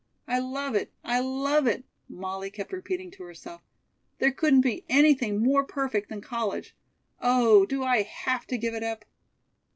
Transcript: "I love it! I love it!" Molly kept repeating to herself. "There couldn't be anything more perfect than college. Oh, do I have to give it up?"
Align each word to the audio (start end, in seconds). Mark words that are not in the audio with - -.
"I 0.27 0.39
love 0.39 0.73
it! 0.73 0.91
I 1.03 1.19
love 1.19 1.67
it!" 1.67 1.85
Molly 2.09 2.49
kept 2.49 2.73
repeating 2.73 3.11
to 3.11 3.23
herself. 3.23 3.61
"There 4.17 4.31
couldn't 4.31 4.61
be 4.61 4.83
anything 4.89 5.37
more 5.43 5.63
perfect 5.63 6.09
than 6.09 6.21
college. 6.21 6.75
Oh, 7.21 7.67
do 7.67 7.83
I 7.83 8.01
have 8.01 8.47
to 8.47 8.57
give 8.57 8.73
it 8.73 8.81
up?" 8.81 9.05